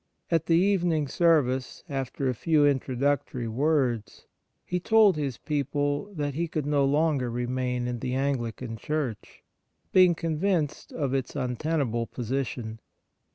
[0.31, 4.25] At the evening service, after a few introductory words,
[4.65, 9.43] he told his people that he could no longer remain in the Anglican Church,
[9.91, 12.79] being convinced of its untenable position.